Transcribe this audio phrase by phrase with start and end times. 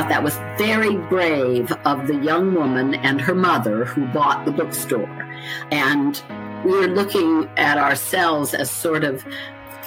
[0.00, 4.50] thought that was very brave of the young woman and her mother who bought the
[4.50, 5.30] bookstore.
[5.70, 6.22] And
[6.64, 9.22] we're looking at ourselves as sort of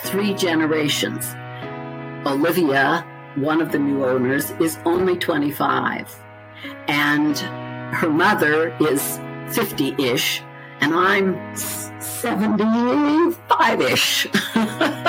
[0.04, 1.34] three generations.
[2.28, 3.04] Olivia,
[3.38, 6.16] one of the new owners, is only 25.
[6.88, 9.20] And her mother is
[9.56, 10.44] 50 ish.
[10.80, 14.28] And I'm 75 ish.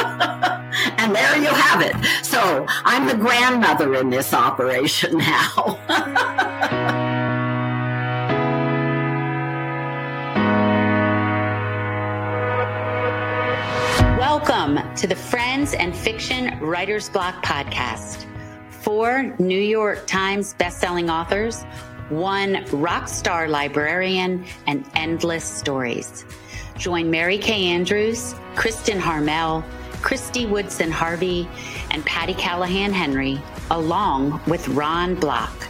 [1.04, 1.94] and there you have it.
[2.24, 5.78] So I'm the grandmother in this operation now.
[14.18, 18.24] Welcome to the Friends and Fiction Writers Block podcast.
[18.70, 21.64] Four New York Times bestselling authors,
[22.08, 26.24] one rock star librarian, and endless stories.
[26.78, 29.62] Join Mary Kay Andrews, Kristen Harmel,
[30.04, 31.48] Christy Woodson Harvey,
[31.90, 35.66] and Patti Callahan Henry, along with Ron Block.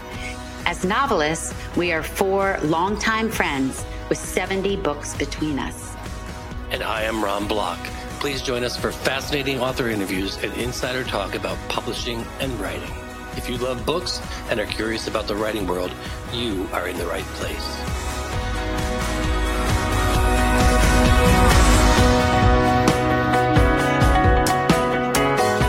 [0.66, 5.94] As novelists, we are four longtime friends with 70 books between us.
[6.70, 7.78] And I am Ron Block.
[8.18, 12.90] Please join us for fascinating author interviews and insider talk about publishing and writing.
[13.36, 15.92] If you love books and are curious about the writing world,
[16.32, 17.93] you are in the right place.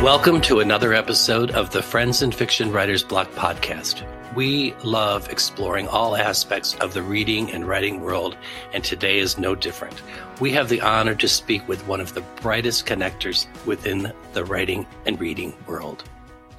[0.06, 4.06] Welcome to another episode of the Friends and Fiction Writers Block podcast.
[4.36, 8.38] We love exploring all aspects of the reading and writing world,
[8.72, 10.04] and today is no different.
[10.40, 14.86] We have the honor to speak with one of the brightest connectors within the writing
[15.08, 16.04] and reading world.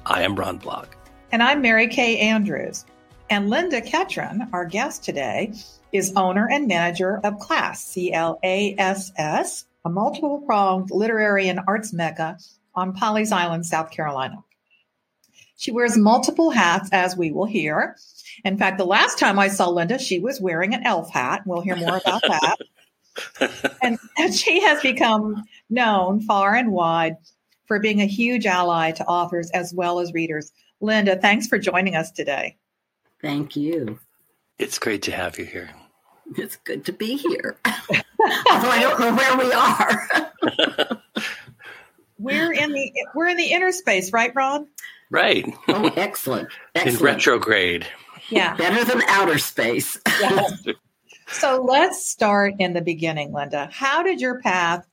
[0.05, 0.97] I am Ron Block.
[1.31, 2.83] And I'm Mary Kay Andrews.
[3.29, 5.53] And Linda Ketron, our guest today,
[5.93, 11.47] is owner and manager of CLASS, C L A S S, a multiple pronged literary
[11.47, 12.37] and arts mecca
[12.77, 14.43] on Pawleys Island, South Carolina.
[15.57, 17.97] She wears multiple hats, as we will hear.
[18.45, 21.41] In fact, the last time I saw Linda, she was wearing an elf hat.
[21.45, 22.57] We'll hear more about that.
[23.81, 27.17] and, and she has become known far and wide
[27.65, 30.51] for being a huge ally to authors as well as readers.
[30.79, 32.55] Linda, thanks for joining us today.
[33.19, 33.99] Thank you.
[34.59, 35.71] It's great to have you here.
[36.35, 37.57] It's good to be here.
[37.65, 41.01] Although I don't know where we are.
[42.17, 44.67] we're in the we're in the inner space, right, Ron?
[45.09, 45.45] Right.
[45.67, 46.49] Oh, excellent.
[46.75, 46.99] excellent.
[46.99, 47.87] In retrograde.
[48.29, 48.55] Yeah.
[48.55, 49.97] Better than outer space.
[50.19, 50.65] Yes.
[51.29, 53.67] So let's start in the beginning, Linda.
[53.69, 54.87] How did your path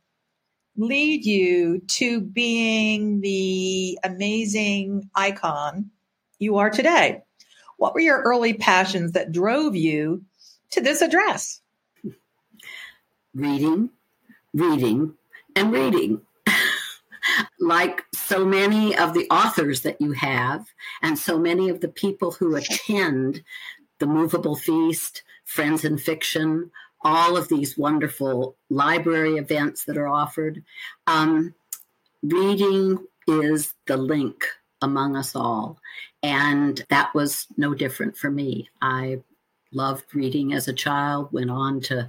[0.76, 5.90] lead you to being the amazing icon
[6.40, 7.22] you are today?
[7.76, 10.24] What were your early passions that drove you
[10.70, 11.60] to this address?
[13.32, 13.90] Reading,
[14.52, 15.14] reading,
[15.54, 16.20] and reading
[17.58, 20.66] like so many of the authors that you have,
[21.02, 23.42] and so many of the people who attend
[23.98, 26.70] the Movable Feast, Friends in Fiction,
[27.02, 30.62] all of these wonderful library events that are offered,
[31.06, 31.54] um,
[32.22, 34.44] reading is the link
[34.80, 35.78] among us all.
[36.22, 38.70] And that was no different for me.
[38.80, 39.20] I
[39.72, 42.08] loved reading as a child, went on to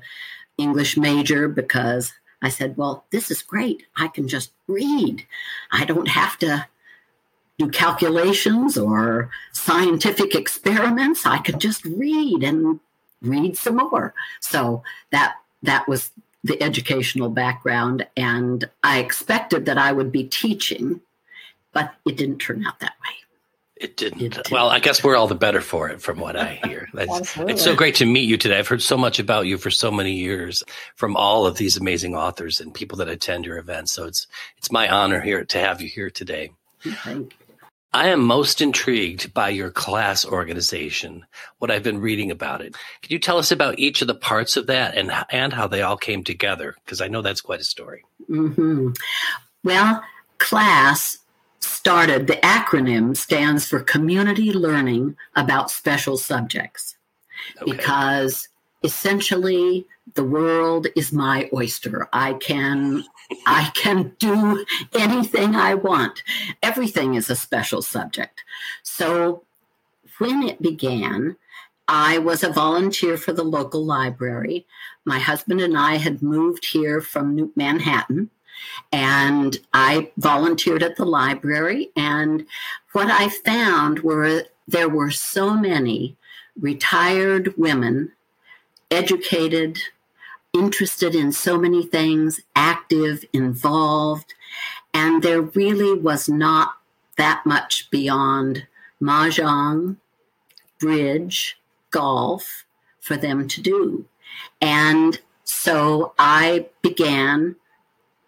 [0.57, 2.13] English major because
[2.45, 3.83] I said, Well, this is great.
[3.97, 5.25] I can just read.
[5.72, 6.67] I don't have to
[7.57, 11.25] do calculations or scientific experiments.
[11.25, 12.79] I could just read and
[13.22, 14.13] read some more.
[14.41, 16.11] So that that was
[16.44, 21.01] the educational background and I expected that I would be teaching,
[21.73, 23.24] but it didn't turn out that way.
[23.75, 24.21] It didn't.
[24.21, 24.51] It didn't.
[24.51, 26.87] Well, I guess we're all the better for it, from what I hear.
[26.93, 28.57] it's so great to meet you today.
[28.57, 30.63] I've heard so much about you for so many years
[30.95, 33.91] from all of these amazing authors and people that attend your events.
[33.91, 34.27] So it's
[34.57, 36.51] it's my honor here to have you here today.
[36.81, 37.45] Thank you.
[37.95, 41.25] I am most intrigued by your class organization,
[41.59, 42.75] what I've been reading about it.
[43.01, 45.81] Can you tell us about each of the parts of that and, and how they
[45.81, 46.75] all came together?
[46.83, 48.03] Because I know that's quite a story.
[48.29, 48.89] Mm-hmm.
[49.63, 50.03] Well,
[50.39, 51.19] class
[51.66, 56.96] started, the acronym stands for Community Learning About Special Subjects.
[57.62, 57.72] Okay.
[57.72, 58.47] Because
[58.84, 62.08] essentially the world is my oyster.
[62.14, 63.03] I can
[63.47, 64.64] I can do
[64.94, 66.23] anything I want.
[66.62, 68.44] Everything is a special subject.
[68.84, 69.44] So
[70.20, 71.35] when it began,
[71.88, 74.66] I was a volunteer for the local library.
[75.06, 78.29] My husband and I had moved here from New Manhattan
[78.91, 81.91] and I volunteered at the library.
[81.96, 82.46] And
[82.91, 86.17] what I found were there were so many
[86.59, 88.11] retired women,
[88.90, 89.79] educated,
[90.53, 94.34] interested in so many things, active, involved.
[94.93, 96.78] And there really was not
[97.17, 98.66] that much beyond
[99.02, 99.97] mahjong,
[100.79, 101.59] bridge,
[101.91, 102.66] golf
[103.02, 104.05] for them to do.
[104.61, 107.55] And so I began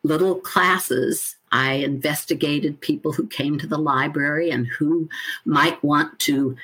[0.07, 1.35] little classes.
[1.51, 5.09] I investigated people who came to the library and who
[5.45, 6.55] might want to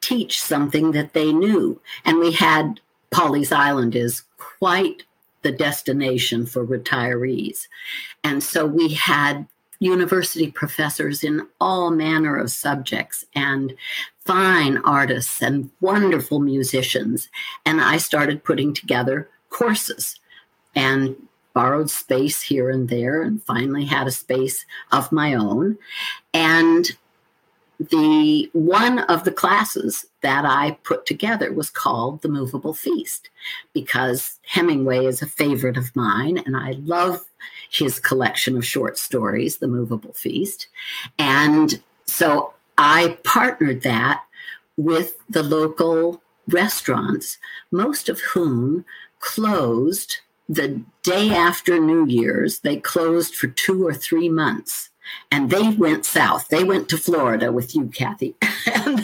[0.00, 1.80] teach something that they knew.
[2.04, 5.04] And we had Pawleys Island is quite
[5.42, 7.66] the destination for retirees.
[8.24, 9.46] And so we had
[9.80, 13.74] university professors in all manner of subjects and
[14.24, 17.28] fine artists and wonderful musicians.
[17.66, 20.20] And I started putting together courses
[20.74, 21.16] and
[21.54, 25.78] borrowed space here and there and finally had a space of my own.
[26.32, 26.90] And
[27.90, 33.30] the one of the classes that I put together was called The Movable Feast
[33.72, 37.24] because Hemingway is a favorite of mine and I love
[37.70, 40.68] his collection of short stories, The Movable Feast.
[41.18, 44.24] And so I partnered that
[44.76, 47.38] with the local restaurants,
[47.70, 48.84] most of whom
[49.20, 50.18] closed
[50.52, 52.60] the day after New Year's.
[52.60, 54.90] They closed for two or three months
[55.30, 56.48] and they went south.
[56.48, 58.34] They went to Florida with you, Kathy,
[58.66, 59.00] and,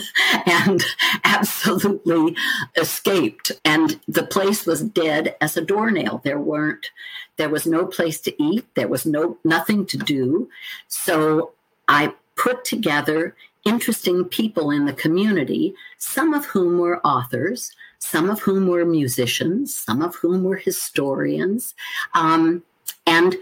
[0.46, 0.84] and,
[1.24, 2.36] absolutely
[2.76, 3.52] escaped.
[3.64, 6.20] And the place was dead as a doornail.
[6.24, 6.90] There weren't,
[7.36, 8.66] there was no place to eat.
[8.74, 10.48] There was no nothing to do.
[10.86, 11.52] So
[11.88, 13.34] I put together
[13.64, 19.74] interesting people in the community, some of whom were authors, some of whom were musicians,
[19.74, 21.74] some of whom were historians.
[22.14, 22.62] Um,
[23.06, 23.36] and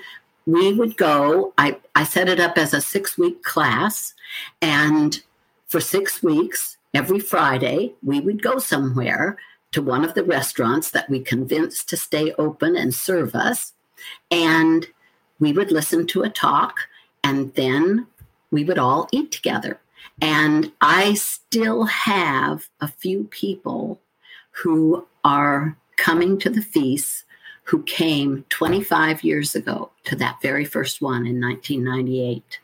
[0.47, 4.15] we would go, I, I set it up as a six week class.
[4.63, 5.21] And
[5.67, 9.39] for six weeks, every Friday, we would go somewhere
[9.73, 13.73] to one of the restaurants that we convinced to stay open and serve us.
[14.31, 14.87] And
[15.39, 16.79] we would listen to a talk,
[17.23, 18.07] and then
[18.51, 19.81] we would all eat together.
[20.21, 24.01] And I still have a few people
[24.63, 27.25] who are coming to the feast
[27.67, 32.61] who came 25 years ago to that very first one in 1998.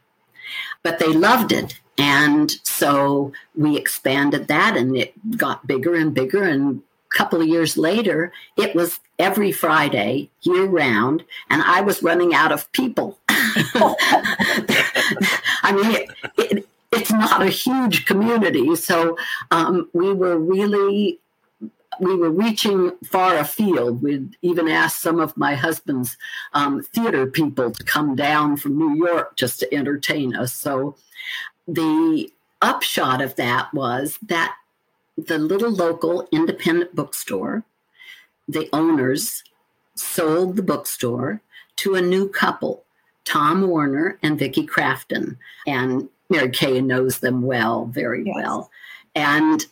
[0.83, 1.81] But they loved it.
[1.99, 6.44] And so we expanded that and it got bigger and bigger.
[6.44, 11.25] And a couple of years later, it was every Friday, year round.
[11.50, 13.19] And I was running out of people.
[13.29, 14.53] I
[15.75, 18.77] mean, it, it, it's not a huge community.
[18.77, 19.17] So
[19.50, 21.19] um, we were really
[22.02, 24.02] we were reaching far afield.
[24.02, 26.16] We'd even asked some of my husband's
[26.52, 30.52] um, theater people to come down from New York just to entertain us.
[30.52, 30.96] So
[31.69, 32.28] the
[32.60, 34.56] upshot of that was that
[35.16, 37.62] the little local independent bookstore,
[38.49, 39.44] the owners
[39.94, 41.40] sold the bookstore
[41.76, 42.82] to a new couple,
[43.25, 45.37] Tom Warner and Vicki Crafton.
[45.69, 48.34] And Mary Kay knows them well, very yes.
[48.34, 48.70] well.
[49.14, 49.64] And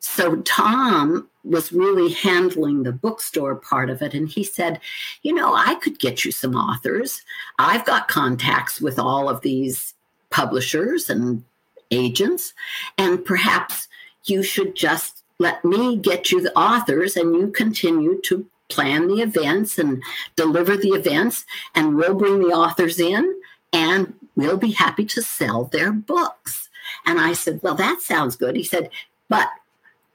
[0.00, 4.14] so Tom was really handling the bookstore part of it.
[4.14, 4.80] And he said,
[5.22, 7.22] You know, I could get you some authors.
[7.58, 9.94] I've got contacts with all of these
[10.30, 11.44] publishers and
[11.90, 12.52] agents,
[12.98, 13.88] and perhaps
[14.24, 19.22] you should just let me get you the authors and you continue to plan the
[19.22, 20.02] events and
[20.34, 21.44] deliver the events,
[21.74, 23.40] and we'll bring the authors in
[23.72, 26.68] and we'll be happy to sell their books.
[27.04, 28.56] And I said, Well, that sounds good.
[28.56, 28.90] He said,
[29.28, 29.48] But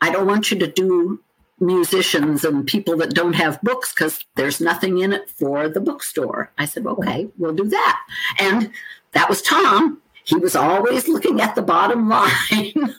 [0.01, 1.19] I don't want you to do
[1.59, 6.51] musicians and people that don't have books because there's nothing in it for the bookstore.
[6.57, 8.01] I said, okay, we'll do that.
[8.39, 8.71] And
[9.11, 10.01] that was Tom.
[10.23, 12.95] He was always looking at the bottom line.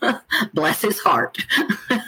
[0.55, 1.39] Bless his heart.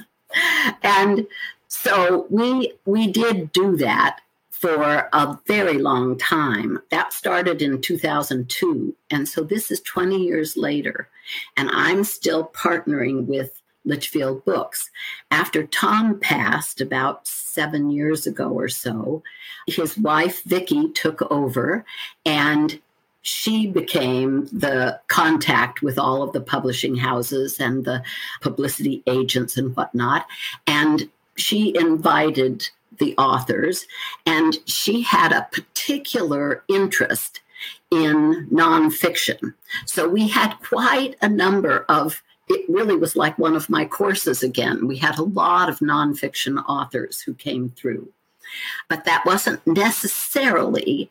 [0.83, 1.27] and
[1.69, 4.21] so we we did do that
[4.51, 6.79] for a very long time.
[6.91, 8.97] That started in 2002.
[9.11, 11.09] And so this is 20 years later.
[11.57, 14.91] And I'm still partnering with Litchfield Books.
[15.31, 19.23] After Tom passed about seven years ago or so,
[19.67, 21.85] his wife Vicki took over
[22.25, 22.81] and
[23.23, 28.03] she became the contact with all of the publishing houses and the
[28.43, 30.27] publicity agents and whatnot.
[30.67, 33.87] And she invited the authors,
[34.25, 37.41] and she had a particular interest
[37.91, 39.55] in nonfiction.
[39.87, 44.43] So we had quite a number of it really was like one of my courses
[44.43, 44.87] again.
[44.87, 48.09] We had a lot of nonfiction authors who came through,
[48.89, 51.11] but that wasn't necessarily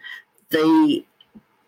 [0.50, 1.04] the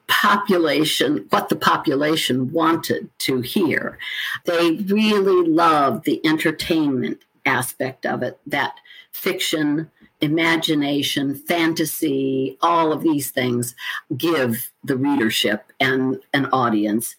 [0.07, 3.97] population, what the population wanted to hear.
[4.45, 8.75] They really loved the entertainment aspect of it, that
[9.11, 9.89] fiction,
[10.21, 13.75] imagination, fantasy, all of these things
[14.17, 17.15] give the readership and an audience.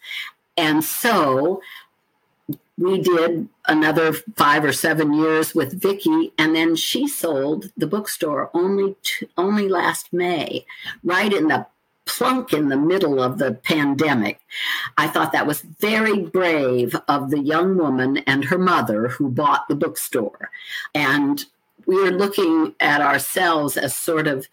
[0.56, 1.60] And so
[2.78, 8.50] we did another five or seven years with Vicki, and then she sold the bookstore
[8.52, 8.96] only
[9.36, 10.66] only last May,
[11.02, 11.66] right in the
[12.04, 14.40] plunk in the middle of the pandemic.
[14.96, 19.68] I thought that was very brave of the young woman and her mother who bought
[19.68, 20.50] the bookstore,
[20.94, 21.44] and
[21.86, 24.48] we are looking at ourselves as sort of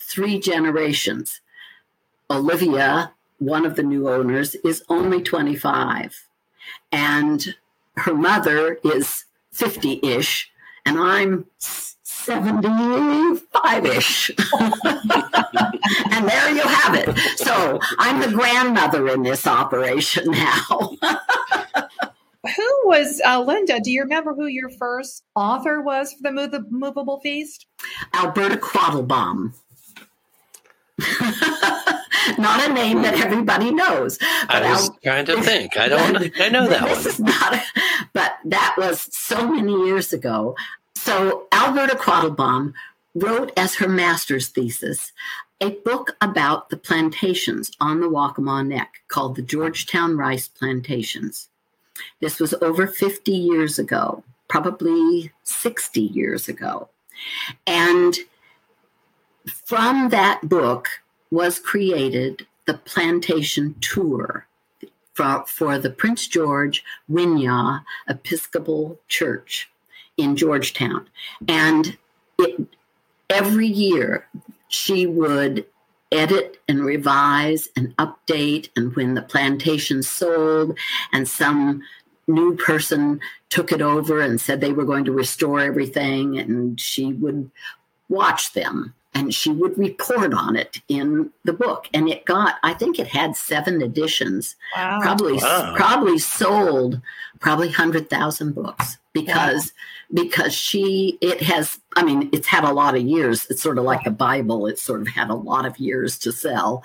[0.00, 1.40] three generations.
[2.28, 6.26] Olivia, one of the new owners, is only 25
[6.92, 7.54] and
[7.96, 10.50] her mother is 50 ish,
[10.84, 14.30] and I'm 75 ish.
[16.10, 17.18] and there you have it.
[17.38, 20.96] So I'm the grandmother in this operation now.
[22.56, 26.70] who was, uh, Linda, do you remember who your first author was for the Mov-
[26.70, 27.66] Movable Feast?
[28.14, 29.54] Alberta Quattlebaum.
[32.40, 33.22] not a name that hmm.
[33.22, 34.18] everybody knows.
[34.48, 35.76] I was Al- trying to think.
[35.76, 36.40] I don't.
[36.40, 37.06] I know that this one.
[37.06, 37.62] Is not a,
[38.12, 40.56] but that was so many years ago.
[40.94, 42.74] So Alberta Quattlebaum
[43.14, 45.12] wrote as her master's thesis
[45.60, 51.48] a book about the plantations on the Waccamaw Neck called the Georgetown Rice Plantations.
[52.20, 56.88] This was over 50 years ago, probably 60 years ago.
[57.66, 58.16] And
[59.46, 60.88] from that book,
[61.30, 64.46] was created the plantation tour
[65.14, 69.70] for, for the Prince George Winyah Episcopal Church
[70.16, 71.08] in Georgetown.
[71.48, 71.96] And
[72.38, 72.66] it,
[73.28, 74.26] every year
[74.68, 75.66] she would
[76.12, 78.70] edit and revise and update.
[78.76, 80.76] And when the plantation sold
[81.12, 81.82] and some
[82.26, 87.12] new person took it over and said they were going to restore everything, and she
[87.12, 87.50] would
[88.08, 92.72] watch them and she would report on it in the book and it got i
[92.72, 95.00] think it had seven editions wow.
[95.00, 95.74] probably wow.
[95.76, 97.00] probably sold
[97.40, 99.72] probably 100000 books because
[100.10, 100.22] wow.
[100.22, 103.84] because she it has i mean it's had a lot of years it's sort of
[103.84, 106.82] like the bible it's sort of had a lot of years to sell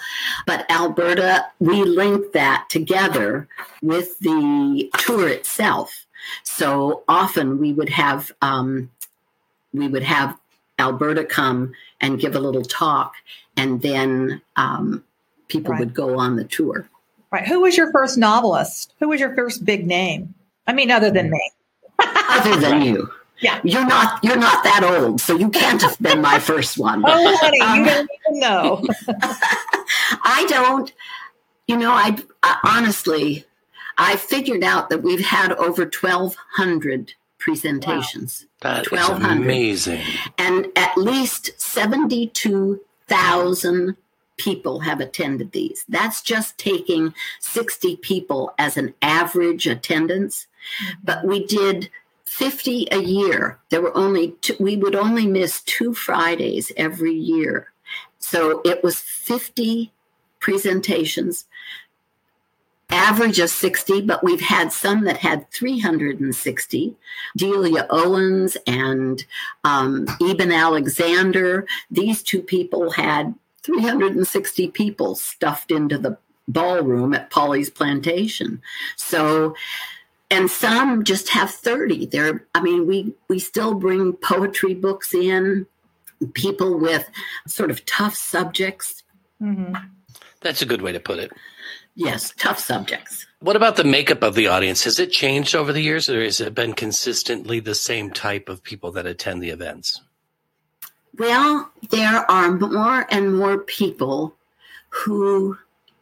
[0.48, 3.48] but alberta we linked that together
[3.82, 6.05] with the tour itself
[6.44, 8.89] so often we would have um,
[9.74, 10.38] we would have
[10.79, 13.14] Alberta come and give a little talk,
[13.58, 15.04] and then um,
[15.48, 15.80] people right.
[15.80, 16.88] would go on the tour.
[17.32, 17.48] Right.
[17.48, 18.94] Who was your first novelist?
[19.00, 20.34] Who was your first big name?
[20.68, 21.52] I mean, other than me.
[22.00, 23.10] other than you.
[23.42, 23.60] Yeah.
[23.64, 27.04] You're not you're not that old, so you can't have been my first one.
[27.08, 28.84] oh, honey, um, you don't even know.
[30.24, 30.94] I don't.
[31.68, 33.46] You know, I, I honestly,
[33.98, 38.46] I figured out that we've had over twelve hundred presentations.
[38.50, 38.54] Wow.
[38.65, 40.01] That is amazing.
[40.39, 43.95] And at least 72,000
[44.38, 45.86] people have attended these.
[45.88, 50.48] That's just taking 60 people as an average attendance.
[51.03, 51.91] But we did
[52.25, 53.60] 50 a year.
[53.69, 57.72] There were only two, we would only miss two Fridays every year.
[58.17, 59.93] So it was 50
[60.39, 61.45] presentations
[62.96, 66.96] average of 60, but we've had some that had 360.
[67.36, 69.25] Delia Owens and
[69.64, 77.74] um, Eben Alexander, these two people had 360 people stuffed into the ballroom at Pawleys
[77.74, 78.62] Plantation.
[78.96, 79.56] So,
[80.32, 82.08] and some just have 30.
[82.08, 85.68] There, I mean, we, we still bring poetry books in,
[86.34, 87.10] people with
[87.48, 89.04] sort of tough subjects.
[89.42, 89.75] Mm-hmm.
[90.42, 91.32] That's a good way to put it.
[91.96, 93.25] Yes, tough subjects.
[93.40, 94.84] What about the makeup of the audience?
[94.84, 98.64] Has it changed over the years or has it been consistently the same type of
[98.64, 100.02] people that attend the events?
[101.18, 104.36] Well, there are more and more people
[104.90, 105.58] who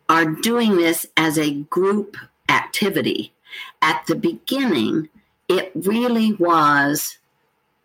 [0.10, 2.18] are doing this as a group
[2.50, 3.34] activity.
[3.82, 5.10] At the beginning,
[5.48, 7.20] it really was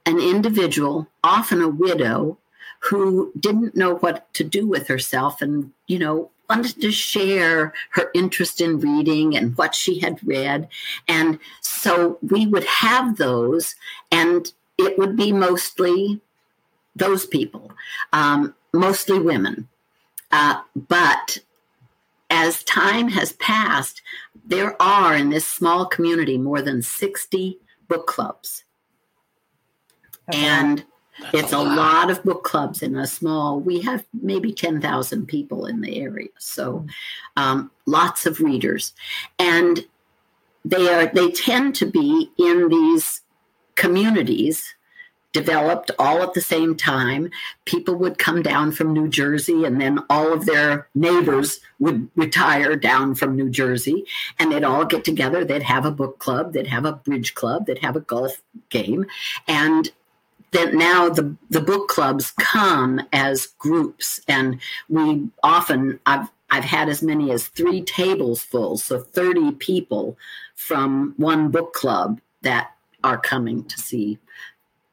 [0.07, 2.39] an individual, often a widow,
[2.91, 8.11] who didn't know what to do with herself and, you know, wanted to share her
[8.15, 10.69] interest in reading and what she had read.
[11.07, 13.75] And so we would have those,
[14.11, 16.21] and it would be mostly
[16.97, 17.73] those people,
[18.13, 19.69] um, mostly women.
[20.31, 21.39] Uh, but
[22.31, 24.03] as time has passed,
[24.45, 28.65] there are in this small community more than 60 book clubs.
[30.29, 30.39] Okay.
[30.39, 30.89] And that's
[31.33, 32.11] it's a, lot.
[32.11, 33.61] of book clubs in a small.
[33.61, 36.87] We have maybe ten thousand people in the area, so
[37.37, 38.93] um, lots of readers,
[39.39, 39.85] and
[40.65, 43.23] they are they tend to be in these
[43.75, 44.75] communities
[45.33, 47.31] developed all at the same time.
[47.65, 52.77] People would come down from New Jersey, and then all of their neighbors would retire
[52.77, 54.05] down from New Jersey,
[54.39, 55.45] and they'd all get together.
[55.45, 59.07] They'd have a book club, they'd have a bridge club, they'd have a golf game,
[59.47, 59.91] and
[60.51, 66.89] then now the the book clubs come as groups, and we often I've I've had
[66.89, 70.17] as many as three tables full, so thirty people
[70.55, 72.71] from one book club that
[73.05, 74.19] are coming to see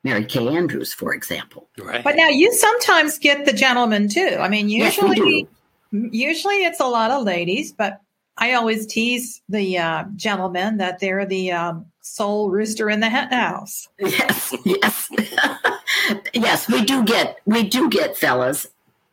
[0.03, 1.67] Mary Kay Andrews, for example.
[1.77, 2.03] Right.
[2.03, 4.37] But now you sometimes get the gentlemen too.
[4.39, 5.47] I mean, usually,
[5.91, 8.01] yes, usually it's a lot of ladies, but
[8.37, 13.87] I always tease the uh, gentlemen that they're the um, sole rooster in the house.
[13.99, 15.09] Yes, yes,
[16.33, 16.67] yes.
[16.69, 18.67] We do get we do get fellas,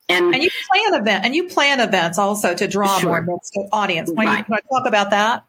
[0.09, 3.23] and, and you plan event and you plan events also to draw sure.
[3.23, 3.39] more
[3.73, 4.11] audience.
[4.11, 4.39] Can, right.
[4.39, 5.45] you, can I talk about that?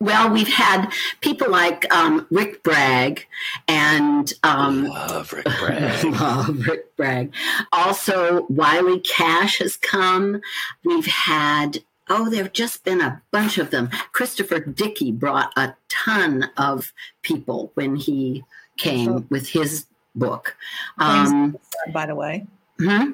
[0.00, 0.90] Well, we've had
[1.20, 3.26] people like um, Rick Bragg
[3.68, 6.04] and um, love Rick Bragg.
[6.20, 7.34] love Rick Bragg.
[7.70, 10.40] Also, Wiley Cash has come.
[10.84, 13.88] We've had oh, there've just been a bunch of them.
[14.12, 18.44] Christopher Dickey brought a ton of people when he
[18.76, 20.56] came with his book.
[20.98, 21.56] Um,
[21.92, 22.46] by the way.
[22.78, 23.12] Hmm?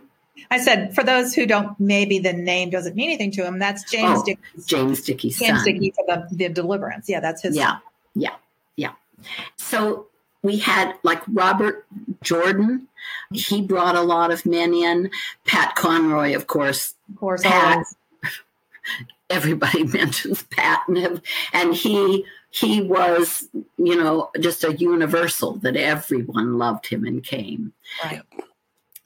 [0.51, 3.59] I said, for those who don't, maybe the name doesn't mean anything to him.
[3.59, 5.65] That's James oh, Dickey's James Dickey's James son.
[5.65, 7.09] Dickey for the, the Deliverance.
[7.09, 7.57] Yeah, that's his.
[7.57, 7.81] Yeah, son.
[8.15, 8.35] yeah,
[8.77, 8.93] yeah.
[9.57, 10.07] So
[10.43, 11.87] we had like Robert
[12.23, 12.89] Jordan.
[13.33, 15.11] He brought a lot of men in.
[15.47, 16.95] Pat Conroy, of course.
[17.11, 17.85] Of course, Pat.
[19.29, 26.87] Everybody mentions Pat, and, he he was, you know, just a universal that everyone loved
[26.87, 27.73] him and came.
[28.03, 28.23] Right.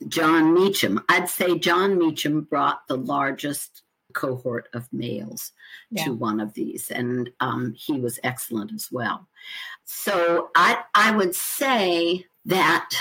[0.09, 1.03] Jon Meacham.
[1.09, 3.83] I'd say Jon Meacham brought the largest
[4.13, 5.53] cohort of males
[5.91, 6.05] yeah.
[6.05, 9.27] to one of these, and um, he was excellent as well.
[9.85, 12.95] So I, I would say that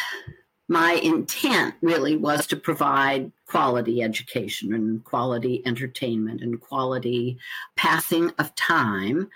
[0.70, 7.38] my intent really was to provide quality education and quality entertainment and quality
[7.76, 9.30] passing of time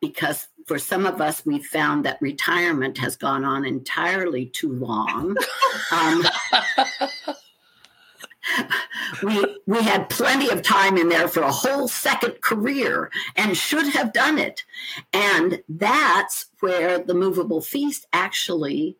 [0.00, 5.36] because for some of us, we've found that retirement has gone on entirely too long.
[5.92, 6.24] Um,
[9.22, 13.86] we we had plenty of time in there for a whole second career and should
[13.88, 14.64] have done it
[15.12, 18.96] and that's where the movable feast actually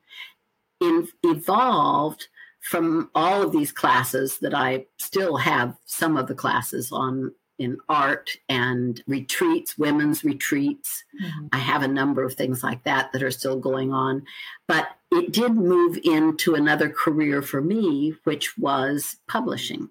[0.80, 2.28] in, evolved
[2.60, 7.76] from all of these classes that i still have some of the classes on in
[7.90, 11.04] art and retreats, women's retreats.
[11.22, 11.46] Mm-hmm.
[11.52, 14.24] I have a number of things like that that are still going on.
[14.66, 19.90] But it did move into another career for me, which was publishing.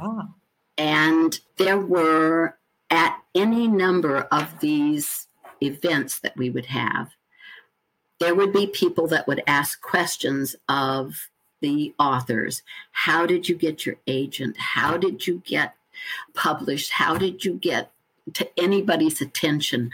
[0.00, 0.28] Wow.
[0.78, 2.56] And there were
[2.88, 5.26] at any number of these
[5.60, 7.08] events that we would have,
[8.18, 11.28] there would be people that would ask questions of
[11.60, 12.62] the authors.
[12.92, 14.56] How did you get your agent?
[14.58, 15.74] How did you get
[16.34, 16.92] published?
[16.92, 17.90] How did you get
[18.34, 19.90] to anybody's attention.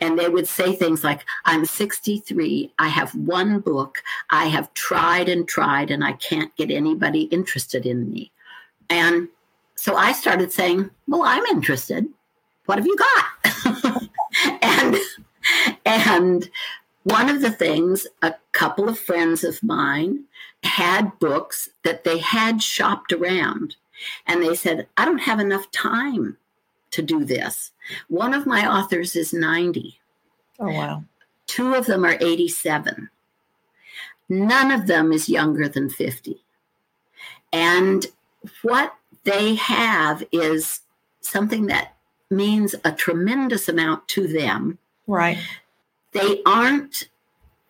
[0.00, 5.28] And they would say things like, I'm 63, I have one book, I have tried
[5.28, 8.30] and tried, and I can't get anybody interested in me.
[8.88, 9.28] And
[9.76, 12.06] so I started saying, Well, I'm interested.
[12.66, 14.02] What have you got?
[14.62, 14.96] and
[15.86, 16.50] and
[17.04, 20.24] one of the things, a couple of friends of mine
[20.62, 23.76] had books that they had shopped around
[24.26, 26.36] and they said, I don't have enough time
[26.90, 27.72] to do this.
[28.08, 29.98] One of my authors is 90.
[30.58, 31.04] Oh, wow.
[31.46, 33.08] Two of them are 87.
[34.28, 36.42] None of them is younger than 50.
[37.52, 38.06] And
[38.62, 40.80] what they have is
[41.20, 41.96] something that
[42.30, 44.78] means a tremendous amount to them.
[45.06, 45.38] Right.
[46.12, 47.08] They aren't,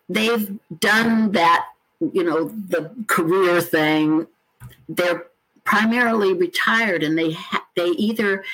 [0.08, 1.66] they've done that,
[2.00, 4.26] you know, the career thing.
[4.88, 5.26] They're
[5.64, 8.44] primarily retired and they ha- they either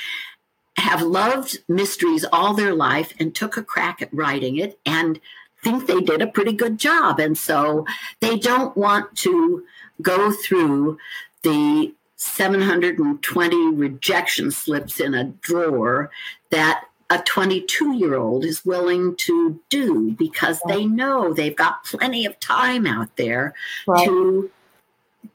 [0.76, 5.20] have loved mysteries all their life and took a crack at writing it and
[5.62, 7.86] think they did a pretty good job and so
[8.20, 9.64] they don't want to
[10.02, 10.98] go through
[11.42, 16.10] the 720 rejection slips in a drawer
[16.50, 22.26] that a 22 year old is willing to do because they know they've got plenty
[22.26, 23.54] of time out there
[23.86, 24.06] right.
[24.06, 24.50] to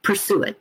[0.02, 0.60] pursue it.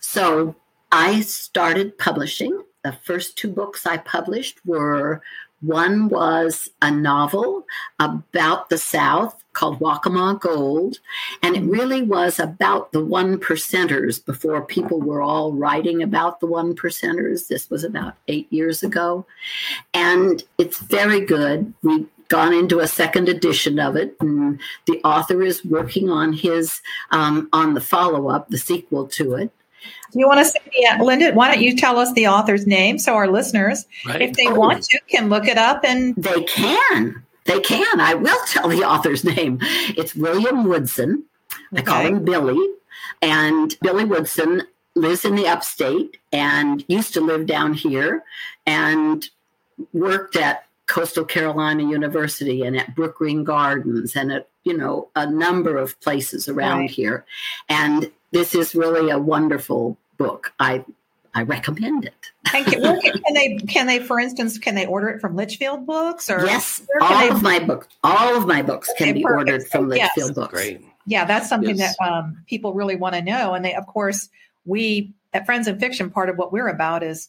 [0.00, 0.56] So
[0.90, 2.62] I started publishing.
[2.82, 5.22] The first two books I published were
[5.60, 7.66] one was a novel
[7.98, 10.98] about the South called Waccamaw Gold.
[11.42, 16.46] And it really was about the one percenters before people were all writing about the
[16.46, 17.48] one percenters.
[17.48, 19.26] This was about eight years ago.
[19.92, 21.74] And it's very good.
[21.82, 26.80] We've gone into a second edition of it, and the author is working on his
[27.10, 29.50] um, on the follow up, the sequel to it.
[30.12, 31.32] You want to say, yeah, Linda?
[31.32, 34.20] Why don't you tell us the author's name so our listeners, right.
[34.22, 34.54] if they oh.
[34.54, 37.22] want to, can look it up and they can.
[37.48, 37.98] They can.
[37.98, 39.58] I will tell the author's name.
[39.62, 41.24] It's William Woodson.
[41.72, 41.80] Okay.
[41.80, 42.74] I call him Billy.
[43.22, 44.62] And Billy Woodson
[44.94, 48.22] lives in the upstate and used to live down here
[48.66, 49.28] and
[49.92, 55.76] worked at Coastal Carolina University and at Brookgreen Gardens and at, you know, a number
[55.76, 56.90] of places around right.
[56.90, 57.24] here.
[57.68, 60.52] And this is really a wonderful book.
[60.60, 60.84] I
[61.38, 62.32] I recommend it.
[62.48, 62.80] Thank you.
[62.80, 66.44] Well, can they can they for instance can they order it from Litchfield Books or
[66.44, 67.28] yes, all they...
[67.28, 69.38] of my books all of my books okay, can be perfect.
[69.38, 70.34] ordered from Litchfield yes.
[70.34, 70.52] Books.
[70.52, 70.84] Great.
[71.06, 71.96] Yeah, that's something yes.
[71.96, 74.28] that um, people really want to know, and they of course
[74.64, 77.28] we at Friends in Fiction part of what we're about is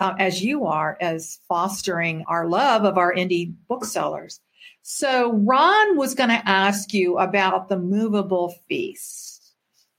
[0.00, 4.40] uh, as you are as fostering our love of our indie booksellers.
[4.82, 9.37] So Ron was going to ask you about the movable feast.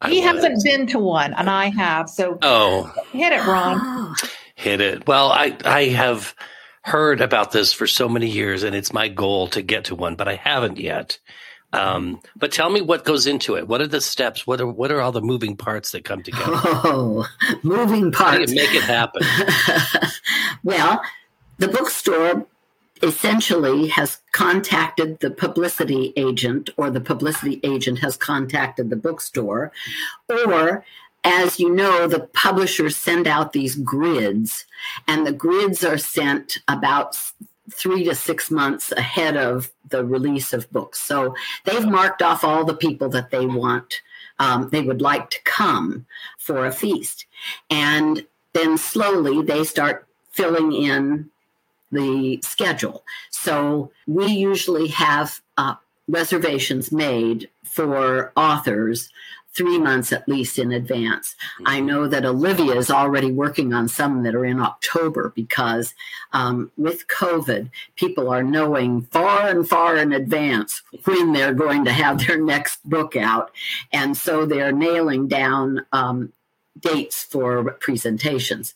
[0.07, 2.09] He hasn't been to one, and I have.
[2.09, 4.15] So, oh, hit it, Ron.
[4.55, 5.05] hit it.
[5.07, 6.35] Well, I I have
[6.83, 10.15] heard about this for so many years, and it's my goal to get to one,
[10.15, 11.19] but I haven't yet.
[11.71, 13.67] Um, but tell me what goes into it.
[13.67, 14.47] What are the steps?
[14.47, 16.45] What are what are all the moving parts that come together?
[16.81, 17.27] Oh,
[17.61, 18.51] moving parts.
[18.51, 19.21] To make it happen?
[20.63, 21.01] well,
[21.57, 22.47] the bookstore
[23.01, 29.71] essentially has contacted the publicity agent or the publicity agent has contacted the bookstore
[30.29, 30.85] or
[31.23, 34.65] as you know the publishers send out these grids
[35.07, 37.17] and the grids are sent about
[37.71, 40.99] three to six months ahead of the release of books.
[40.99, 41.35] So
[41.65, 44.01] they've marked off all the people that they want
[44.39, 46.05] um, they would like to come
[46.37, 47.25] for a feast.
[47.69, 51.29] And then slowly they start filling in
[51.91, 53.03] the schedule.
[53.29, 55.75] So we usually have uh,
[56.07, 59.09] reservations made for authors
[59.53, 61.35] three months at least in advance.
[61.65, 61.87] I mm-hmm.
[61.87, 65.93] know that Olivia is already working on some that are in October because
[66.33, 71.91] um, with COVID, people are knowing far and far in advance when they're going to
[71.91, 73.51] have their next book out.
[73.91, 76.31] And so they're nailing down um,
[76.79, 78.75] dates for presentations.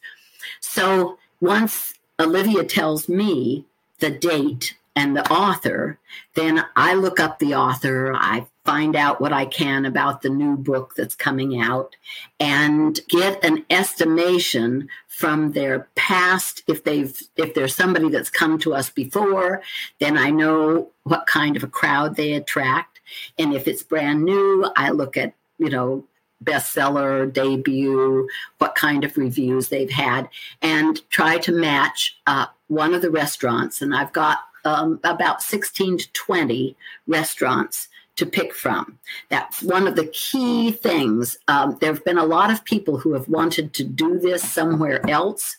[0.60, 3.66] So once Olivia tells me
[4.00, 6.00] the date and the author,
[6.36, 10.56] then I look up the author, I find out what I can about the new
[10.56, 11.96] book that's coming out
[12.40, 16.64] and get an estimation from their past.
[16.68, 19.62] If they've if there's somebody that's come to us before
[20.00, 23.02] then I know what kind of a crowd they attract.
[23.38, 26.06] And if it's brand new I look at you know
[26.44, 28.28] bestseller, debut,
[28.58, 30.30] what kind of reviews they've had,
[30.62, 33.82] and try to match uh, one of the restaurants.
[33.82, 36.76] And I've got um, about 16 to 20
[37.08, 39.00] restaurants to pick from.
[39.30, 41.38] That's one of the key things.
[41.48, 45.08] Um, there have been a lot of people who have wanted to do this somewhere
[45.10, 45.58] else.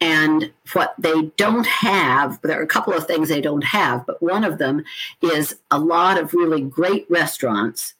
[0.00, 4.22] And what they don't have, there are a couple of things they don't have, but
[4.22, 4.84] one of them
[5.22, 7.94] is a lot of really great restaurants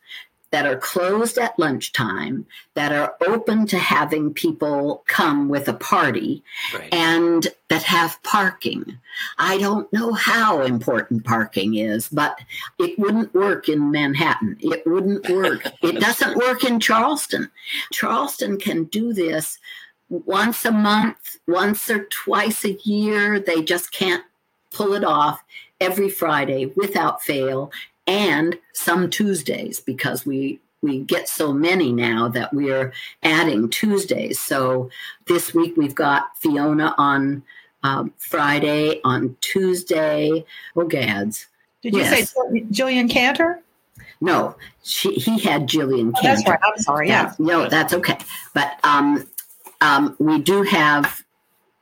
[0.50, 6.42] that are closed at lunchtime, that are open to having people come with a party,
[6.72, 6.92] right.
[6.94, 8.98] and that have parking.
[9.38, 12.38] I don't know how important parking is, but
[12.78, 14.56] it wouldn't work in Manhattan.
[14.60, 15.66] It wouldn't work.
[15.82, 17.50] it doesn't work in Charleston.
[17.92, 19.58] Charleston can do this
[20.08, 23.40] once a month, once or twice a year.
[23.40, 24.24] They just can't
[24.72, 25.42] pull it off
[25.80, 27.72] every Friday without fail
[28.06, 32.92] and some Tuesdays because we we get so many now that we're
[33.22, 34.38] adding Tuesdays.
[34.38, 34.90] So
[35.26, 37.42] this week we've got Fiona on
[37.82, 40.44] um, Friday, on Tuesday.
[40.76, 41.46] Oh, gads.
[41.82, 42.30] Did you yes.
[42.30, 43.62] say Jillian Cantor?
[44.20, 46.58] No, she, he had Jillian oh, That's right.
[46.62, 47.08] I'm sorry.
[47.08, 47.34] Yeah.
[47.38, 48.18] no, that's okay.
[48.54, 49.28] But um,
[49.80, 51.22] um, we do have,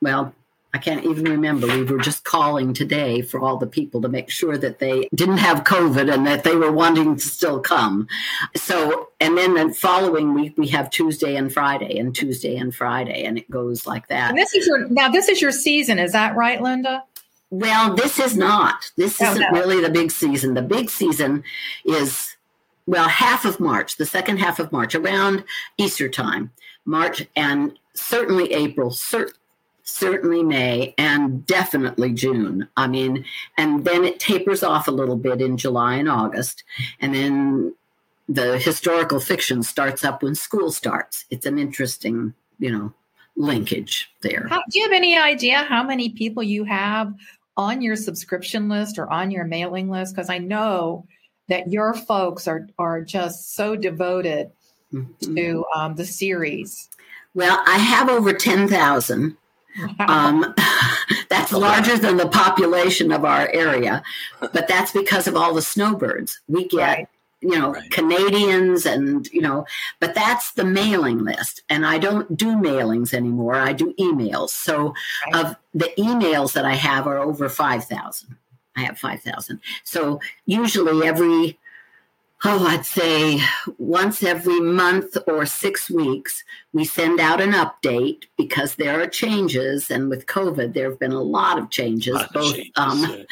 [0.01, 0.35] well,
[0.75, 1.69] I can't even remember.
[1.69, 5.37] We were just calling today for all the people to make sure that they didn't
[5.37, 8.09] have COVID and that they were wanting to still come.
[8.57, 13.23] So, and then the following week we have Tuesday and Friday and Tuesday and Friday,
[13.23, 14.31] and it goes like that.
[14.31, 15.09] And this is your now.
[15.09, 17.05] This is your season, is that right, Linda?
[17.51, 18.91] Well, this is not.
[18.97, 19.61] This oh, isn't no.
[19.61, 20.55] really the big season.
[20.55, 21.45] The big season
[21.85, 22.35] is
[22.87, 25.45] well half of March, the second half of March, around
[25.79, 26.51] Easter time,
[26.85, 28.91] March and certainly April.
[28.91, 29.35] Cert-
[29.85, 32.69] certainly May, and definitely June.
[32.77, 33.25] I mean,
[33.57, 36.65] and then it tapers off a little bit in July and August.
[37.01, 37.75] And then
[38.29, 41.27] the historical fiction starts up when school starts.
[41.31, 42.93] It's an interesting, you know,
[43.37, 44.47] linkage there.
[44.49, 47.15] How, do you have any idea how many people you have
[47.57, 50.15] on your subscription list or on your mailing list?
[50.15, 51.07] Because I know
[51.49, 54.51] that your folks are are just so devoted
[54.93, 55.35] mm-hmm.
[55.35, 56.89] to um, the series.
[57.35, 59.37] Well, I have over ten thousand.
[59.99, 60.07] Wow.
[60.09, 60.55] Um,
[61.29, 64.03] that's larger than the population of our area,
[64.41, 66.41] but that's because of all the snowbirds.
[66.49, 67.09] We get right
[67.45, 67.91] you know right.
[67.91, 69.67] Canadians and you know,
[70.01, 73.55] but that's the mailing list, and I don't do mailings anymore.
[73.55, 74.51] I do emails.
[74.51, 74.95] So
[75.27, 75.45] right.
[75.45, 78.37] of the emails that I have are over five thousand.
[78.77, 79.61] I have five thousand.
[79.85, 81.59] So usually every
[82.47, 83.41] oh, I'd say
[83.79, 89.91] once every month or six weeks, we send out an update because there are changes.
[89.91, 92.15] And with COVID, there have been a lot of changes.
[92.15, 93.27] Lot both, of changes, um,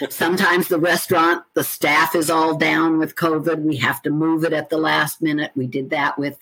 [0.00, 0.08] yeah.
[0.10, 3.62] sometimes the restaurant, the staff is all down with COVID.
[3.62, 5.52] We have to move it at the last minute.
[5.54, 6.38] We did that with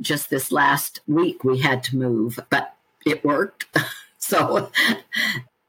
[0.00, 2.74] just this last week, we had to move, but
[3.06, 3.66] it worked.
[4.18, 4.70] so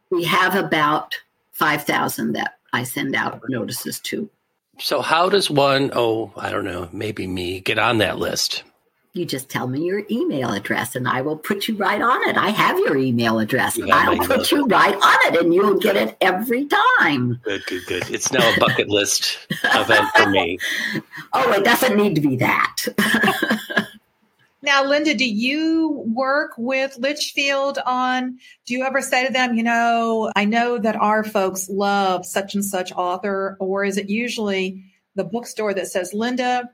[0.09, 1.15] we have about
[1.53, 4.29] 5,000 that I send out notices to.
[4.77, 8.63] So, how does one, oh, I don't know, maybe me, get on that list?
[9.15, 12.35] You just tell me your email address and I will put you right on it.
[12.35, 13.77] I have your email address.
[13.77, 16.65] You I'll put you right on it and you'll get it every
[16.99, 17.39] time.
[17.43, 18.09] Good, good, good.
[18.09, 20.59] It's now a bucket list event for me.
[21.37, 22.77] Oh, it doesn't need to be that.
[24.65, 29.61] Now, Linda, do you work with Litchfield on, do you ever say to them, you
[29.61, 34.83] know, I know that our folks love such and such author, or is it usually
[35.13, 36.71] the bookstore that says, Linda,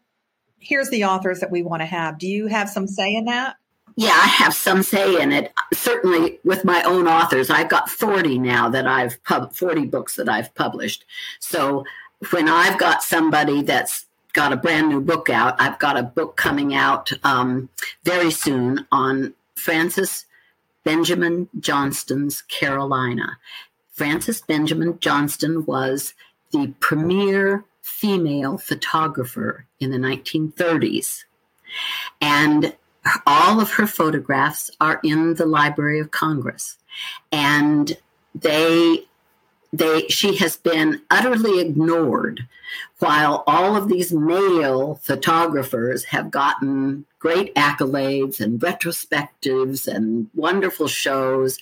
[0.57, 2.17] here's the authors that we want to have?
[2.17, 3.57] Do you have some say in that?
[3.97, 5.51] Yeah, I have some say in it.
[5.73, 7.49] Certainly with my own authors.
[7.49, 11.03] I've got 40 now that I've pub 40 books that I've published.
[11.39, 11.83] So
[12.29, 15.55] when I've got somebody that's got a brand new book out.
[15.59, 17.69] I've got a book coming out um,
[18.03, 20.25] very soon on Frances
[20.83, 23.37] Benjamin Johnston's Carolina.
[23.91, 26.13] Frances Benjamin Johnston was
[26.51, 31.23] the premier female photographer in the 1930s.
[32.19, 32.75] And
[33.25, 36.77] all of her photographs are in the Library of Congress.
[37.31, 37.97] And
[38.35, 39.05] they
[39.73, 42.47] they she has been utterly ignored
[42.99, 51.57] while all of these male photographers have gotten great accolades and retrospectives and wonderful shows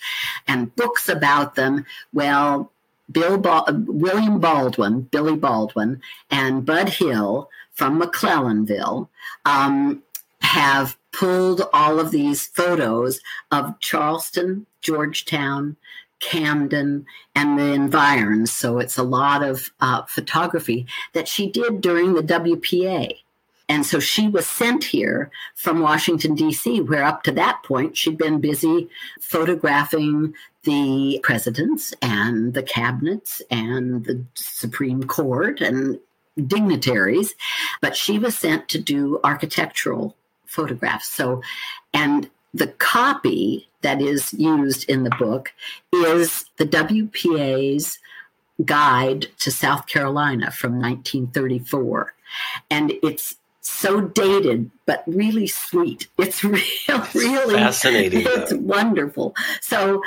[0.47, 1.85] and books about them.
[2.13, 2.71] Well
[3.11, 9.07] bill ba- william baldwin billy baldwin and bud hill from mcclellanville
[9.45, 10.03] um,
[10.41, 13.19] have pulled all of these photos
[13.51, 15.75] of charleston georgetown
[16.19, 17.05] Camden
[17.35, 18.51] and the environs.
[18.51, 23.17] So it's a lot of uh, photography that she did during the WPA.
[23.69, 28.17] And so she was sent here from Washington, D.C., where up to that point she'd
[28.17, 28.89] been busy
[29.21, 35.99] photographing the presidents and the cabinets and the Supreme Court and
[36.47, 37.35] dignitaries.
[37.79, 40.15] But she was sent to do architectural
[40.47, 41.07] photographs.
[41.07, 41.43] So,
[41.93, 45.53] and the copy that is used in the book
[45.93, 47.99] is the WPA's
[48.65, 52.13] guide to South Carolina from 1934.
[52.69, 56.07] And it's so dated, but really sweet.
[56.17, 56.61] It's real,
[57.13, 58.23] really fascinating.
[58.25, 58.57] It's though.
[58.57, 59.35] wonderful.
[59.61, 60.01] So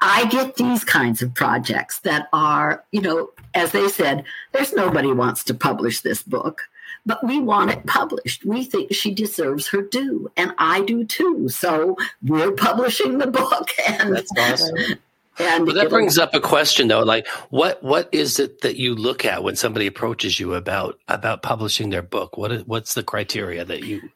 [0.00, 5.12] I get these kinds of projects that are, you know, as they said, there's nobody
[5.12, 6.62] wants to publish this book
[7.06, 8.44] but we want it published.
[8.44, 11.48] We think she deserves her due, and I do too.
[11.48, 14.98] So we're publishing the book, and that's awesome.
[15.38, 18.94] And well, that brings up a question though, like what what is it that you
[18.94, 22.36] look at when somebody approaches you about about publishing their book?
[22.36, 24.10] What is, what's the criteria that you?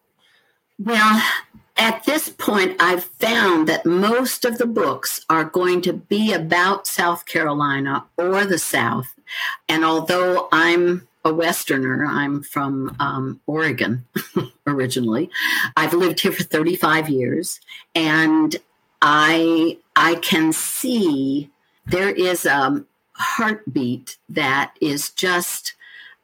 [0.79, 1.23] Well,
[1.77, 6.87] at this point, I've found that most of the books are going to be about
[6.87, 9.15] South Carolina or the South,
[9.69, 12.05] and although I'm a Westerner.
[12.07, 14.05] I'm from um, Oregon
[14.67, 15.31] originally.
[15.77, 17.61] I've lived here for 35 years,
[17.95, 18.55] and
[19.01, 21.51] I I can see
[21.87, 25.75] there is a heartbeat that is just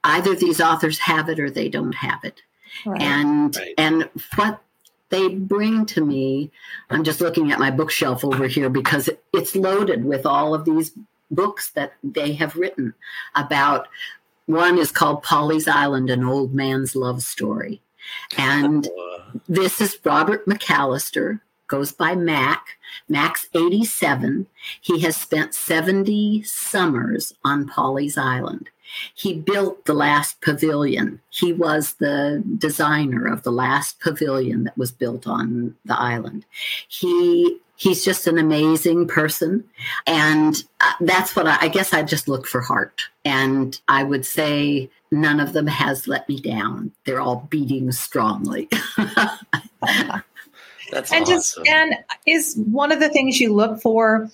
[0.04, 2.42] either these authors have it or they don't have it,
[2.84, 3.00] right.
[3.00, 3.74] and right.
[3.78, 4.62] and what
[5.08, 6.50] they bring to me.
[6.88, 10.92] I'm just looking at my bookshelf over here because it's loaded with all of these
[11.30, 12.94] books that they have written
[13.34, 13.88] about
[14.50, 17.80] one is called Pawleys Island, an old man's love story.
[18.36, 18.88] And
[19.48, 22.78] this is Robert McAllister, goes by Mac.
[23.08, 24.46] Mac's 87.
[24.80, 28.68] He has spent 70 summers on Pawleys Island.
[29.14, 31.20] He built the last pavilion.
[31.30, 36.44] He was the designer of the last pavilion that was built on the island.
[36.88, 39.64] He He's just an amazing person.
[40.06, 43.00] And uh, that's what I, I guess I just look for heart.
[43.24, 46.92] And I would say none of them has let me down.
[47.06, 48.68] They're all beating strongly.
[50.90, 51.26] That's and awesome.
[51.26, 51.94] just and
[52.26, 54.28] is one of the things you look for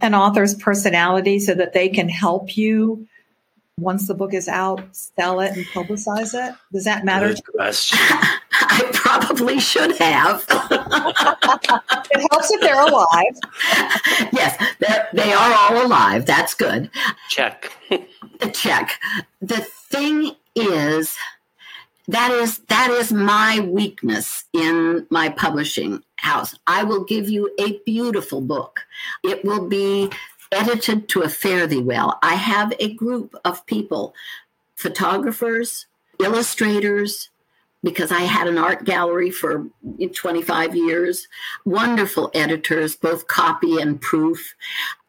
[0.00, 3.06] an author's personality so that they can help you
[3.78, 7.98] once the book is out sell it and publicize it does that matter Good question.
[8.70, 10.44] I probably should have.
[10.50, 13.34] it helps if they're alive
[14.32, 16.26] yes, they're, they are all alive.
[16.26, 16.90] That's good.
[17.28, 17.72] Check.
[18.52, 18.98] Check.
[19.40, 21.16] The thing is,
[22.08, 26.54] that is that is my weakness in my publishing house.
[26.66, 28.80] I will give you a beautiful book.
[29.22, 30.10] It will be
[30.52, 32.18] edited to a fare thee well.
[32.22, 34.14] I have a group of people,
[34.76, 35.86] photographers,
[36.20, 37.30] illustrators,
[37.84, 39.66] because I had an art gallery for
[40.12, 41.28] 25 years,
[41.64, 44.54] wonderful editors, both copy and proof.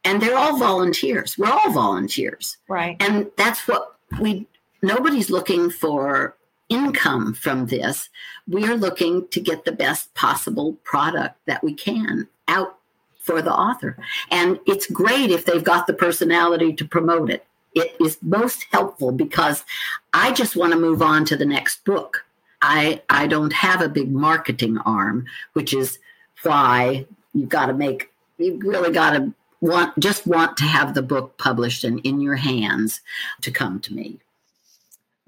[0.03, 1.37] And they're all volunteers.
[1.37, 2.57] We're all volunteers.
[2.67, 4.47] right And that's what we,
[4.83, 6.35] nobody's looking for
[6.69, 8.09] income from this.
[8.47, 12.77] We are looking to get the best possible product that we can out
[13.19, 13.97] for the author.
[14.29, 17.45] And it's great if they've got the personality to promote it.
[17.73, 19.65] It is most helpful because
[20.13, 22.24] I just want to move on to the next book.
[22.67, 25.99] I I don't have a big marketing arm, which is
[26.43, 31.01] why you've got to make you really got to want just want to have the
[31.01, 33.01] book published and in your hands
[33.41, 34.19] to come to me.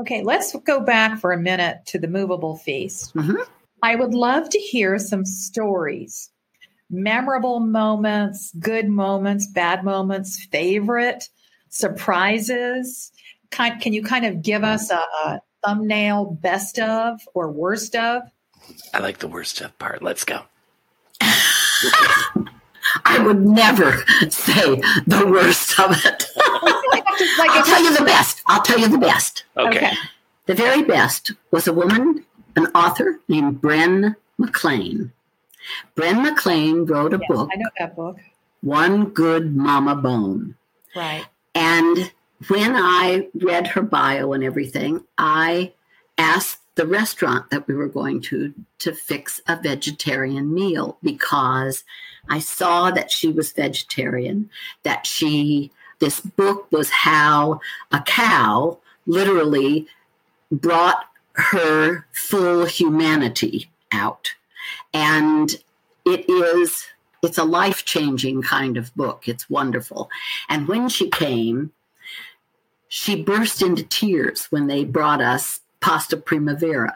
[0.02, 3.38] okay let's go back for a minute to the movable feast Mhm.
[3.82, 6.30] i would love to hear some stories
[6.90, 11.30] memorable moments good moments bad moments favorite
[11.70, 13.12] surprises
[13.50, 18.24] can you kind of give us a, a thumbnail best of or worst of
[18.94, 20.02] I like the worst of part.
[20.02, 20.42] Let's go.
[23.06, 26.26] I would never say the worst of it.
[26.38, 28.42] I'll tell you the best.
[28.48, 29.46] I'll tell you the best.
[29.58, 29.78] Okay.
[29.78, 29.94] Okay.
[30.46, 35.12] The very best was a woman, an author named Bren McClain.
[35.96, 38.18] Bren McClain wrote a Yes, book, I know that book.
[38.62, 40.56] One Good Mama Bone.
[40.96, 41.26] Right.
[41.54, 42.12] And
[42.48, 45.74] when I read her bio and everything, I
[46.18, 51.84] asked the restaurant that we were going to to fix a vegetarian meal because
[52.30, 54.50] I saw that she was vegetarian,
[54.84, 57.60] that she this book was how
[57.92, 59.88] a cow literally
[60.52, 64.36] brought her full humanity out.
[64.94, 65.56] And
[66.06, 66.86] it is
[67.24, 69.28] it's a life-changing kind of book.
[69.28, 70.10] It's wonderful.
[70.50, 71.72] And when she came,
[72.90, 76.94] she burst into tears when they brought us pasta primavera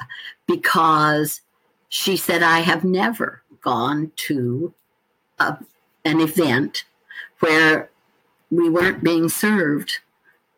[0.47, 1.41] because
[1.89, 4.73] she said, I have never gone to
[5.39, 5.57] a,
[6.05, 6.85] an event
[7.39, 7.89] where
[8.49, 9.99] we weren't being served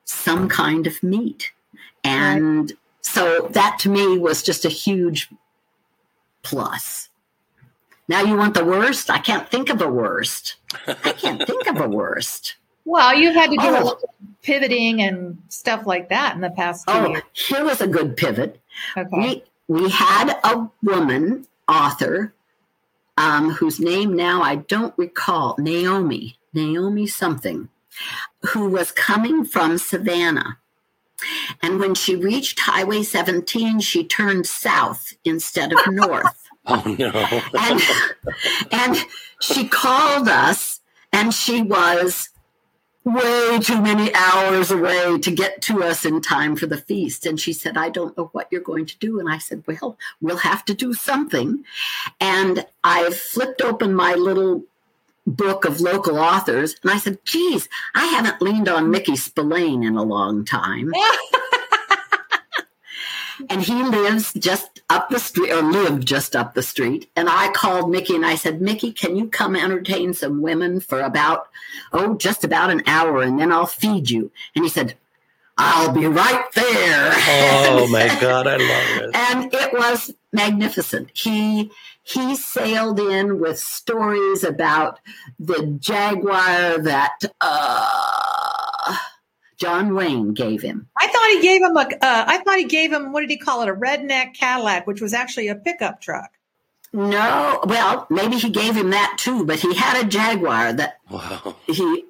[0.05, 1.51] some kind of meat.
[2.03, 5.29] And so that to me was just a huge
[6.43, 7.09] plus.
[8.07, 9.09] Now you want the worst?
[9.09, 10.55] I can't think of a worst.
[10.87, 12.55] I can't think of a worst.
[12.85, 13.85] Well, you've had to do a Oh.
[13.85, 14.09] lot of
[14.43, 17.23] pivoting and stuff like that in the past two Oh, years.
[17.33, 18.59] here was a good pivot.
[18.95, 19.43] Okay.
[19.67, 22.33] We we had a woman author
[23.17, 27.69] um, whose name now I don't recall, Naomi, Naomi something,
[28.51, 30.57] who was coming from Savannah.
[31.61, 36.49] And when she reached Highway 17, she turned south instead of north.
[36.65, 37.11] Oh no.
[37.59, 37.81] and
[38.71, 39.05] and
[39.41, 40.81] she called us
[41.13, 42.29] and she was
[43.05, 47.25] way too many hours away to get to us in time for the feast.
[47.25, 49.19] And she said i don't know what you're going to do.
[49.19, 51.63] And i said well we'll have to do something.
[52.19, 54.63] And i flipped open my little
[55.25, 59.95] book of local authors and i said geez i haven't leaned on mickey spillane in
[59.95, 60.91] a long time
[63.49, 67.09] and he lives just up the street or lived just up the street.
[67.15, 70.99] And i called mickey and i said mickey can you come entertain some women for
[71.01, 71.47] about
[71.91, 74.31] oh just about an hour and then i'll feed you?
[74.55, 74.95] And he said
[75.57, 77.13] i'll be right there.
[77.75, 79.15] Oh my god, I love it.
[79.15, 81.09] and it was magnificent.
[81.13, 81.71] He
[82.05, 84.99] he sailed in with stories about
[85.39, 88.32] the jaguar that uh,
[89.63, 91.81] john wayne gave him I thought he gave him a.
[91.81, 93.69] Uh, I thought he gave him what did he call it?
[93.69, 96.31] A redneck Cadillac, which was actually a pickup truck.
[96.91, 101.55] No, well, maybe he gave him that too, but he had a Jaguar that Wow.
[101.65, 102.05] he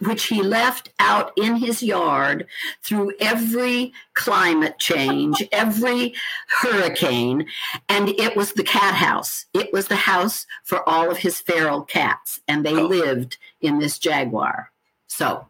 [0.00, 2.46] which he left out in his yard
[2.82, 6.14] through every climate change, every
[6.48, 7.46] hurricane.
[7.88, 9.46] And it was the cat house.
[9.54, 12.40] It was the house for all of his feral cats.
[12.48, 12.86] And they oh.
[12.86, 14.72] lived in this Jaguar.
[15.06, 15.46] So,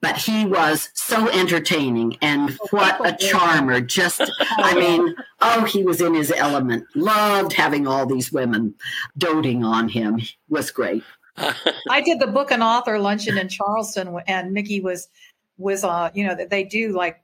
[0.00, 3.80] but he was so entertaining and what a charmer.
[3.80, 6.86] Just, I mean, oh, he was in his element.
[6.94, 8.74] Loved having all these women
[9.16, 10.20] doting on him.
[10.48, 11.02] Was great.
[11.90, 15.08] I did the book and author luncheon in Charleston, and Mickey was
[15.56, 17.20] was uh you know that they do like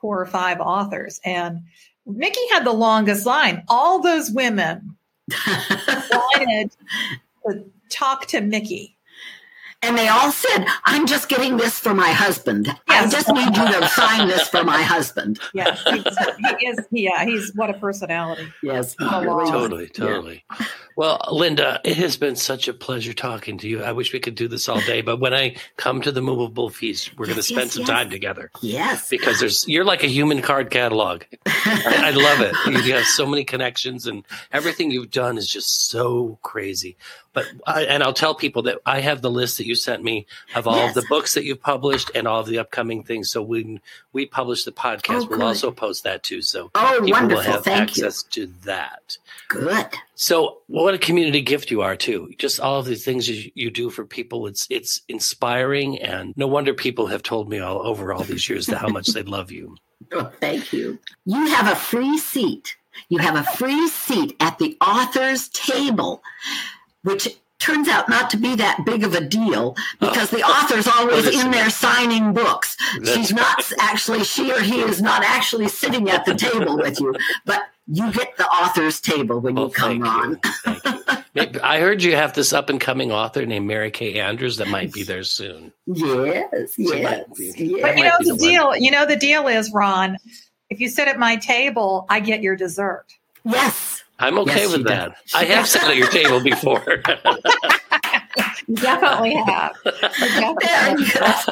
[0.00, 1.60] four or five authors, and
[2.06, 3.62] Mickey had the longest line.
[3.68, 4.96] All those women
[5.46, 6.70] wanted
[7.46, 8.96] to talk to Mickey.
[9.82, 12.66] And they all said, I'm just getting this for my husband.
[12.66, 12.78] Yes.
[12.88, 15.40] I just need you to sign this for my husband.
[15.54, 16.78] Yes, he is.
[16.90, 18.46] Yeah, he's what a personality.
[18.62, 20.44] Yes, totally, totally.
[20.50, 20.66] Yeah.
[20.96, 23.82] Well, Linda, it has been such a pleasure talking to you.
[23.82, 26.68] I wish we could do this all day, but when I come to the movable
[26.68, 28.50] feast, we're yes, going to spend yes, some time together.
[28.60, 31.22] Yes, because there's you're like a human card catalog.
[31.46, 32.84] I, I love it.
[32.84, 36.98] You have so many connections, and everything you've done is just so crazy.
[37.32, 40.26] But I, and I'll tell people that I have the list that you sent me
[40.54, 40.96] of all yes.
[40.96, 43.30] of the books that you've published and all of the upcoming things.
[43.30, 43.80] So when
[44.12, 46.42] we publish the podcast, oh, we'll also post that too.
[46.42, 47.36] So oh, people wonderful.
[47.44, 48.46] will have Thank access you.
[48.46, 49.18] to that.
[49.48, 49.86] Good.
[50.16, 52.30] So what a community gift you are too.
[52.38, 54.46] Just all of these things you, you do for people.
[54.46, 58.66] It's it's inspiring, and no wonder people have told me all over all these years
[58.66, 59.76] that how much they love you.
[60.12, 60.98] Oh, thank you.
[61.24, 62.76] You have a free seat.
[63.10, 66.22] You have a free seat at the author's table
[67.02, 67.28] which
[67.58, 71.50] turns out not to be that big of a deal because the author's always in
[71.50, 72.76] there signing books.
[73.04, 77.14] She's not actually, she or he is not actually sitting at the table with you,
[77.44, 80.40] but you get the author's table when you oh, come on.
[81.62, 84.92] I heard you have this up and coming author named Mary Kay Andrews that might
[84.92, 85.72] be there soon.
[85.86, 87.24] Yes, yes, yes.
[87.36, 88.68] But you know the, the deal.
[88.68, 88.82] One.
[88.82, 90.16] You know the deal is, Ron.
[90.70, 93.06] If you sit at my table, I get your dessert.
[93.44, 93.89] Yes.
[94.20, 95.16] I'm okay yes, with that.
[95.34, 96.84] I have sat at your table before.
[98.68, 99.76] you definitely have.
[99.84, 101.48] definitely have.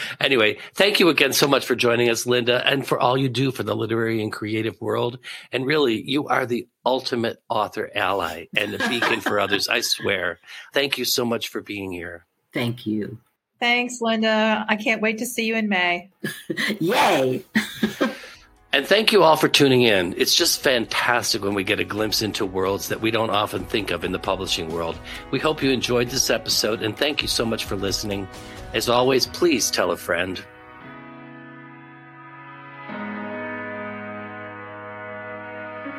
[0.20, 3.50] anyway, thank you again so much for joining us, Linda, and for all you do
[3.50, 5.18] for the literary and creative world.
[5.52, 10.40] And really, you are the ultimate author ally and a beacon for others, I swear.
[10.72, 12.26] Thank you so much for being here.
[12.52, 13.18] Thank you.
[13.58, 14.66] Thanks, Linda.
[14.68, 16.10] I can't wait to see you in May.
[16.80, 17.44] Yay.
[18.76, 20.14] And thank you all for tuning in.
[20.18, 23.90] It's just fantastic when we get a glimpse into worlds that we don't often think
[23.90, 24.98] of in the publishing world.
[25.30, 28.28] We hope you enjoyed this episode and thank you so much for listening.
[28.74, 30.44] As always, please tell a friend.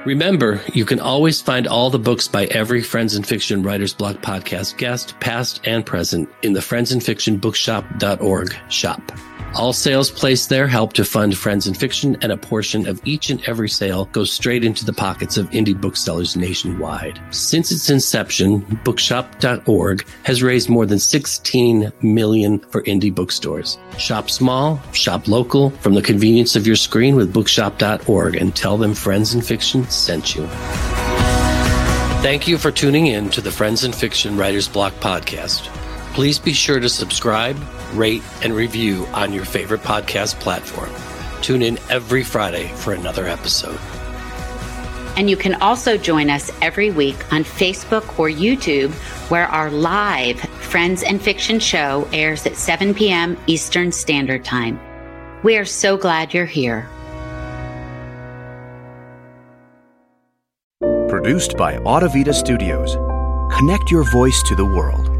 [0.06, 4.18] Remember, you can always find all the books by every Friends and Fiction Writers Block
[4.18, 9.02] podcast guest, past and present, in the friendsandfictionbookshop.org shop.
[9.56, 13.30] All sales placed there help to fund Friends and Fiction, and a portion of each
[13.30, 17.20] and every sale goes straight into the pockets of indie booksellers nationwide.
[17.32, 23.80] Since its inception, bookshop.org has raised more than 16 million for indie bookstores.
[23.98, 28.94] Shop small, shop local, from the convenience of your screen with bookshop.org and tell them
[28.94, 30.46] Friends and Fiction sent you.
[32.22, 35.72] Thank you for tuning in to the Friends and Fiction Writers Block podcast.
[36.18, 37.56] Please be sure to subscribe,
[37.94, 40.90] rate, and review on your favorite podcast platform.
[41.44, 43.80] Tune in every Friday for another episode.
[45.16, 48.92] And you can also join us every week on Facebook or YouTube,
[49.30, 53.38] where our live Friends and Fiction show airs at 7 p.m.
[53.46, 54.80] Eastern Standard Time.
[55.44, 56.90] We are so glad you're here.
[61.10, 62.96] Produced by Audivita Studios.
[63.56, 65.17] Connect your voice to the world.